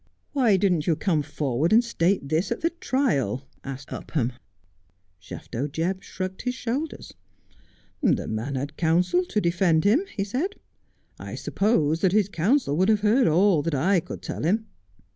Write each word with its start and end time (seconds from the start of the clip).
'Why 0.33 0.57
didn't 0.57 0.87
you 0.87 0.95
come 0.95 1.21
forward 1.21 1.71
and 1.71 1.83
state 1.83 2.27
this 2.27 2.51
at 2.51 2.61
the 2.61 2.71
trial?' 2.71 3.47
asked 3.73 3.93
Upham. 3.93 4.33
Shafto 5.21 5.67
Jebb 5.67 6.01
shrugged 6.01 6.41
his 6.41 6.55
shoulders.' 6.55 7.13
The 8.01 8.27
man 8.27 8.55
had 8.55 8.77
counsel 8.77 9.23
to 9.25 9.39
defend 9.39 9.83
him,' 9.83 10.07
he 10.11 10.23
said.' 10.23 10.55
I 11.19 11.35
supposed 11.35 12.01
that 12.01 12.13
his 12.13 12.29
counsel 12.29 12.75
would 12.77 12.89
have 12.89 13.01
heard 13.01 13.27
all 13.27 13.61
that 13.61 13.75
I 13.75 13.99
could 13.99 14.23
tell 14.23 14.43
him.' 14.43 14.65